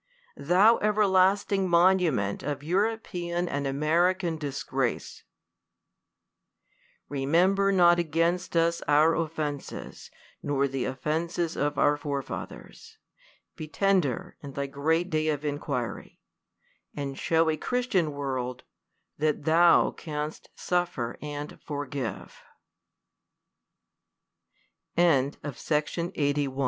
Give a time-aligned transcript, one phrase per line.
[0.37, 5.21] Thou everlasting monument of European and American dis grace!"
[7.07, 10.09] Remember not against us our offences,
[10.41, 12.97] nor the offences of our forefathers;
[13.55, 16.19] be tender in the great day of inquiry;
[16.95, 18.63] and show a Christian world,
[19.19, 21.59] that thou canst suffer an